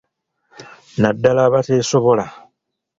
[1.01, 2.25] Naddala abateesobola.